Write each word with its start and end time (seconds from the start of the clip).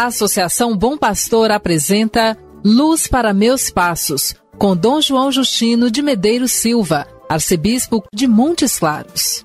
A 0.00 0.06
Associação 0.06 0.74
Bom 0.74 0.96
Pastor 0.96 1.50
apresenta 1.50 2.34
Luz 2.64 3.06
para 3.06 3.34
Meus 3.34 3.68
Passos, 3.68 4.34
com 4.56 4.74
Dom 4.74 4.98
João 4.98 5.30
Justino 5.30 5.90
de 5.90 6.00
Medeiros 6.00 6.52
Silva, 6.52 7.06
arcebispo 7.28 8.02
de 8.10 8.26
Montes 8.26 8.78
Claros. 8.78 9.44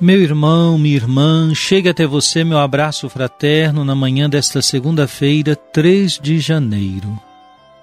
Meu 0.00 0.22
irmão, 0.22 0.78
minha 0.78 0.96
irmã, 0.96 1.54
chega 1.54 1.90
até 1.90 2.06
você 2.06 2.44
meu 2.44 2.56
abraço 2.56 3.10
fraterno 3.10 3.84
na 3.84 3.94
manhã 3.94 4.26
desta 4.26 4.62
segunda-feira, 4.62 5.54
3 5.54 6.18
de 6.18 6.40
janeiro. 6.40 7.20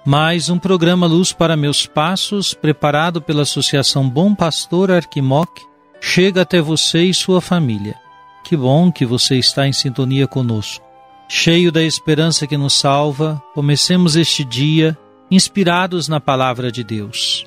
Mais 0.04 0.50
um 0.50 0.58
programa 0.58 1.06
Luz 1.06 1.32
para 1.32 1.56
Meus 1.56 1.86
Passos, 1.86 2.54
preparado 2.54 3.22
pela 3.22 3.42
Associação 3.42 4.08
Bom 4.08 4.34
Pastor 4.34 4.90
Arquimoc, 4.90 5.62
chega 6.00 6.42
até 6.42 6.60
você 6.60 7.04
e 7.04 7.14
sua 7.14 7.40
família. 7.40 7.94
Que 8.42 8.56
bom 8.56 8.90
que 8.90 9.06
você 9.06 9.36
está 9.36 9.68
em 9.68 9.72
sintonia 9.72 10.26
conosco. 10.26 10.84
Cheio 11.28 11.70
da 11.70 11.84
esperança 11.84 12.48
que 12.48 12.56
nos 12.56 12.72
salva, 12.72 13.40
comecemos 13.54 14.16
este 14.16 14.44
dia 14.44 14.98
inspirados 15.30 16.08
na 16.08 16.18
Palavra 16.18 16.72
de 16.72 16.82
Deus. 16.82 17.46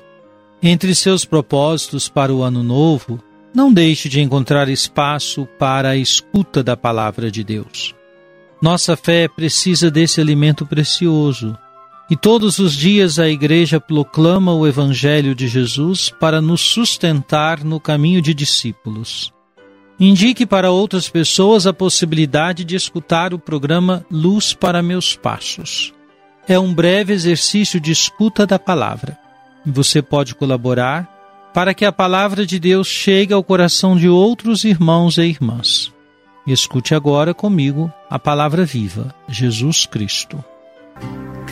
Entre 0.62 0.94
seus 0.94 1.26
propósitos 1.26 2.08
para 2.08 2.32
o 2.32 2.42
ano 2.42 2.62
novo, 2.62 3.22
não 3.54 3.70
deixe 3.70 4.08
de 4.08 4.22
encontrar 4.22 4.66
espaço 4.70 5.46
para 5.58 5.90
a 5.90 5.96
escuta 5.96 6.64
da 6.64 6.74
palavra 6.74 7.30
de 7.30 7.44
Deus. 7.44 7.94
Nossa 8.62 8.96
fé 8.96 9.28
precisa 9.28 9.90
desse 9.90 10.22
alimento 10.22 10.64
precioso. 10.64 11.56
E 12.08 12.16
todos 12.16 12.60
os 12.60 12.72
dias 12.74 13.18
a 13.18 13.28
Igreja 13.28 13.80
proclama 13.80 14.54
o 14.54 14.66
Evangelho 14.66 15.34
de 15.34 15.48
Jesus 15.48 16.08
para 16.08 16.40
nos 16.40 16.60
sustentar 16.60 17.64
no 17.64 17.80
caminho 17.80 18.22
de 18.22 18.32
discípulos. 18.32 19.32
Indique 19.98 20.46
para 20.46 20.70
outras 20.70 21.08
pessoas 21.08 21.66
a 21.66 21.72
possibilidade 21.72 22.64
de 22.64 22.76
escutar 22.76 23.34
o 23.34 23.38
programa 23.38 24.04
Luz 24.10 24.52
para 24.52 24.82
Meus 24.82 25.16
Passos. 25.16 25.92
É 26.46 26.58
um 26.58 26.72
breve 26.72 27.12
exercício 27.12 27.80
de 27.80 27.90
escuta 27.90 28.46
da 28.46 28.58
palavra. 28.58 29.18
Você 29.64 30.00
pode 30.00 30.34
colaborar 30.34 31.10
para 31.52 31.74
que 31.74 31.84
a 31.84 31.90
palavra 31.90 32.46
de 32.46 32.60
Deus 32.60 32.86
chegue 32.86 33.32
ao 33.32 33.42
coração 33.42 33.96
de 33.96 34.08
outros 34.08 34.62
irmãos 34.62 35.16
e 35.16 35.22
irmãs. 35.22 35.92
Escute 36.46 36.94
agora 36.94 37.34
comigo 37.34 37.92
a 38.08 38.18
palavra 38.18 38.64
viva, 38.64 39.12
Jesus 39.28 39.86
Cristo. 39.86 40.44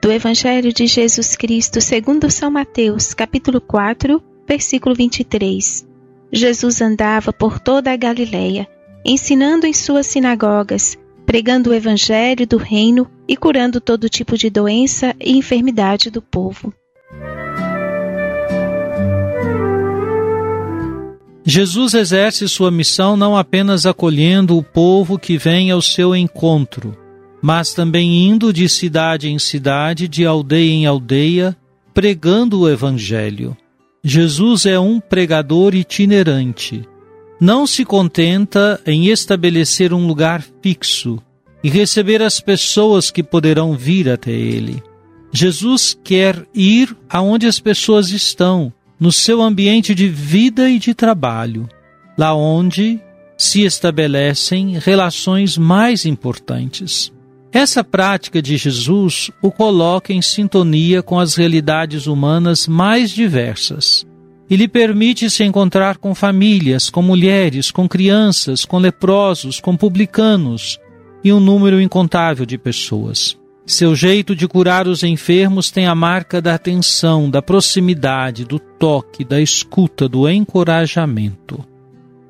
Do 0.00 0.12
Evangelho 0.12 0.72
de 0.72 0.86
Jesus 0.86 1.34
Cristo 1.34 1.80
segundo 1.80 2.30
São 2.30 2.48
Mateus, 2.48 3.12
capítulo 3.12 3.60
4, 3.60 4.22
versículo 4.46 4.94
23. 4.94 5.84
Jesus 6.32 6.80
andava 6.80 7.32
por 7.32 7.58
toda 7.58 7.92
a 7.92 7.96
Galileia, 7.96 8.68
ensinando 9.04 9.66
em 9.66 9.72
suas 9.72 10.06
sinagogas, 10.06 10.96
pregando 11.26 11.70
o 11.70 11.74
evangelho 11.74 12.46
do 12.46 12.56
reino 12.56 13.10
e 13.26 13.36
curando 13.36 13.80
todo 13.80 14.08
tipo 14.08 14.38
de 14.38 14.48
doença 14.48 15.12
e 15.20 15.36
enfermidade 15.36 16.08
do 16.08 16.22
povo. 16.22 16.72
Jesus 21.48 21.94
exerce 21.94 22.48
sua 22.48 22.72
missão 22.72 23.16
não 23.16 23.36
apenas 23.36 23.86
acolhendo 23.86 24.58
o 24.58 24.64
povo 24.64 25.16
que 25.16 25.38
vem 25.38 25.70
ao 25.70 25.80
seu 25.80 26.14
encontro, 26.16 26.98
mas 27.40 27.72
também 27.72 28.26
indo 28.26 28.52
de 28.52 28.68
cidade 28.68 29.28
em 29.28 29.38
cidade, 29.38 30.08
de 30.08 30.26
aldeia 30.26 30.72
em 30.72 30.86
aldeia, 30.86 31.56
pregando 31.94 32.62
o 32.62 32.68
Evangelho. 32.68 33.56
Jesus 34.02 34.66
é 34.66 34.76
um 34.76 34.98
pregador 34.98 35.72
itinerante. 35.76 36.82
Não 37.40 37.64
se 37.64 37.84
contenta 37.84 38.80
em 38.84 39.06
estabelecer 39.06 39.92
um 39.92 40.04
lugar 40.04 40.44
fixo 40.60 41.22
e 41.62 41.70
receber 41.70 42.22
as 42.22 42.40
pessoas 42.40 43.08
que 43.08 43.22
poderão 43.22 43.76
vir 43.76 44.08
até 44.08 44.32
ele. 44.32 44.82
Jesus 45.30 45.96
quer 46.02 46.44
ir 46.52 46.96
aonde 47.08 47.46
as 47.46 47.60
pessoas 47.60 48.10
estão 48.10 48.72
no 48.98 49.12
seu 49.12 49.42
ambiente 49.42 49.94
de 49.94 50.08
vida 50.08 50.70
e 50.70 50.78
de 50.78 50.94
trabalho, 50.94 51.68
lá 52.16 52.34
onde 52.34 53.00
se 53.36 53.62
estabelecem 53.62 54.78
relações 54.78 55.58
mais 55.58 56.06
importantes. 56.06 57.12
Essa 57.52 57.84
prática 57.84 58.42
de 58.42 58.56
Jesus 58.56 59.30
o 59.42 59.50
coloca 59.50 60.12
em 60.12 60.20
sintonia 60.20 61.02
com 61.02 61.18
as 61.18 61.34
realidades 61.34 62.06
humanas 62.06 62.66
mais 62.66 63.10
diversas 63.10 64.06
e 64.48 64.56
lhe 64.56 64.68
permite 64.68 65.28
se 65.28 65.42
encontrar 65.44 65.98
com 65.98 66.14
famílias, 66.14 66.88
com 66.88 67.02
mulheres, 67.02 67.70
com 67.70 67.88
crianças, 67.88 68.64
com 68.64 68.78
leprosos, 68.78 69.60
com 69.60 69.76
publicanos 69.76 70.78
e 71.22 71.32
um 71.32 71.40
número 71.40 71.80
incontável 71.80 72.46
de 72.46 72.56
pessoas. 72.56 73.36
Seu 73.66 73.96
jeito 73.96 74.36
de 74.36 74.46
curar 74.46 74.86
os 74.86 75.02
enfermos 75.02 75.72
tem 75.72 75.88
a 75.88 75.94
marca 75.94 76.40
da 76.40 76.54
atenção, 76.54 77.28
da 77.28 77.42
proximidade, 77.42 78.44
do 78.44 78.60
toque, 78.60 79.24
da 79.24 79.40
escuta, 79.40 80.08
do 80.08 80.28
encorajamento. 80.28 81.64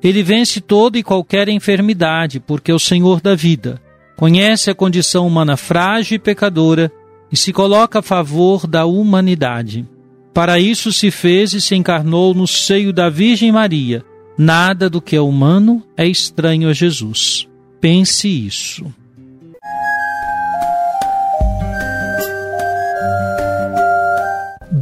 Ele 0.01 0.23
vence 0.23 0.59
toda 0.59 0.97
e 0.97 1.03
qualquer 1.03 1.47
enfermidade, 1.47 2.39
porque 2.39 2.71
é 2.71 2.73
o 2.73 2.79
Senhor 2.79 3.21
da 3.21 3.35
vida. 3.35 3.79
Conhece 4.15 4.71
a 4.71 4.75
condição 4.75 5.27
humana 5.27 5.55
frágil 5.55 6.15
e 6.15 6.19
pecadora 6.19 6.91
e 7.31 7.37
se 7.37 7.53
coloca 7.53 7.99
a 7.99 8.01
favor 8.01 8.65
da 8.65 8.85
humanidade. 8.85 9.85
Para 10.33 10.59
isso 10.59 10.91
se 10.91 11.11
fez 11.11 11.53
e 11.53 11.61
se 11.61 11.75
encarnou 11.75 12.33
no 12.33 12.47
seio 12.47 12.91
da 12.91 13.09
Virgem 13.09 13.51
Maria. 13.51 14.03
Nada 14.35 14.89
do 14.89 14.99
que 14.99 15.15
é 15.15 15.21
humano 15.21 15.83
é 15.95 16.07
estranho 16.07 16.67
a 16.67 16.73
Jesus. 16.73 17.47
Pense 17.79 18.27
isso. 18.27 18.85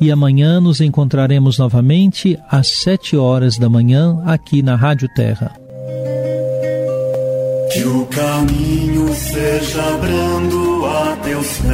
e 0.00 0.10
amanhã 0.10 0.60
nos 0.60 0.80
encontraremos 0.80 1.58
novamente 1.58 2.38
às 2.48 2.68
sete 2.68 3.16
horas 3.16 3.58
da 3.58 3.68
manhã 3.68 4.22
aqui 4.24 4.62
na 4.62 4.74
Rádio 4.74 5.08
Terra. 5.14 5.52
Que 7.72 7.84
o 7.84 8.06
caminho 8.06 9.14
seja 9.14 9.82
brando 10.00 10.86
a 10.86 11.16
teus 11.22 11.58
pés, 11.58 11.70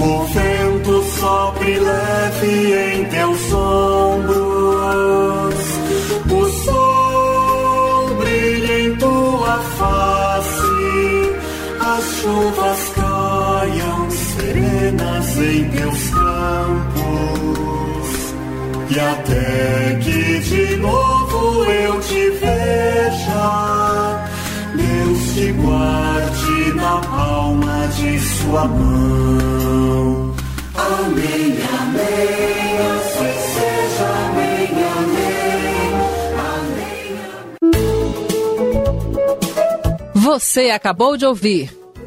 o 0.00 0.24
vento 0.24 1.02
sopre 1.18 1.78
leve 1.78 2.94
em 2.94 3.04
teus 3.06 3.52
ombros. 3.52 3.77
Em 15.42 15.70
teus 15.70 16.10
campos. 16.10 16.98
E 18.90 18.98
até 18.98 19.98
que 20.02 20.38
de 20.40 20.76
novo 20.76 21.64
eu 21.64 22.00
te 22.00 22.30
veja, 22.30 24.26
Deus 24.74 25.34
te 25.34 25.52
guarde 25.52 26.74
na 26.74 27.00
palma 27.00 27.88
de 27.88 28.18
sua 28.18 28.66
mão. 28.66 30.34
Amém, 30.74 31.58
amém, 31.80 32.78
assim 32.96 33.34
seja, 33.54 34.08
amém, 34.26 34.68
amém, 34.98 35.92
amém. 37.72 37.82
Você 40.14 40.70
acabou 40.70 41.16
de 41.16 41.26
ouvir 41.26 41.77